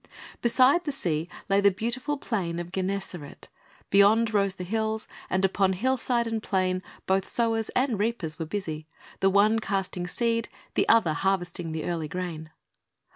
Beside 0.41 0.83
the 0.83 0.91
sea 0.91 1.29
lay 1.47 1.61
the 1.61 1.69
beautiful 1.69 2.17
plain 2.17 2.57
of 2.57 2.71
Gennesaret, 2.71 3.49
beyond 3.91 4.33
rose 4.33 4.55
the 4.55 4.63
hills, 4.63 5.07
and 5.29 5.45
upon 5.45 5.73
hillside 5.73 6.25
and 6.25 6.41
plain 6.41 6.81
both 7.05 7.27
sowers 7.27 7.69
and 7.75 7.99
reapers 7.99 8.39
were 8.39 8.47
busy, 8.47 8.87
the 9.19 9.29
one 9.29 9.59
casting 9.59 10.07
seed, 10.07 10.49
and 10.51 10.71
the 10.73 10.89
other 10.89 11.13
harvesting 11.13 11.71
the 11.71 11.85
early 11.85 12.07
grain. 12.07 12.49